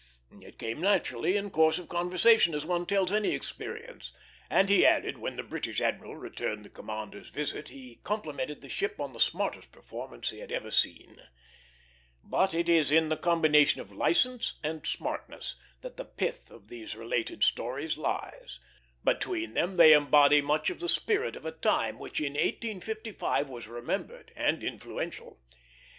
It 0.41 0.57
came 0.57 0.81
naturally 0.81 1.37
in 1.37 1.51
course 1.51 1.77
of 1.77 1.87
conversation, 1.87 2.55
as 2.55 2.65
one 2.65 2.87
tells 2.87 3.11
any 3.11 3.35
experience; 3.35 4.11
and 4.49 4.67
he 4.67 4.83
added, 4.83 5.19
when 5.19 5.35
the 5.35 5.43
British 5.43 5.79
admiral 5.79 6.15
returned 6.15 6.65
the 6.65 6.71
commander's 6.71 7.29
visit 7.29 7.67
he 7.69 7.99
complimented 8.03 8.61
the 8.61 8.67
ship 8.67 8.99
on 8.99 9.13
the 9.13 9.19
smartest 9.19 9.71
performance 9.71 10.31
he 10.31 10.39
had 10.39 10.51
ever 10.51 10.71
seen. 10.71 11.21
But 12.23 12.51
it 12.55 12.67
is 12.67 12.91
in 12.91 13.09
the 13.09 13.15
combination 13.15 13.79
of 13.79 13.91
license 13.91 14.55
and 14.63 14.87
smartness 14.87 15.55
that 15.81 15.97
the 15.97 16.05
pith 16.05 16.49
of 16.49 16.67
these 16.69 16.95
related 16.95 17.43
stories 17.43 17.95
lies; 17.95 18.59
between 19.03 19.53
them 19.53 19.75
they 19.75 19.93
embody 19.93 20.41
much 20.41 20.71
of 20.71 20.79
the 20.79 20.89
spirit 20.89 21.35
of 21.35 21.45
a 21.45 21.51
time 21.51 21.99
which 21.99 22.19
in 22.19 22.33
1855 22.33 23.49
was 23.51 23.67
remembered 23.67 24.31
and 24.35 24.63
influential. 24.63 25.39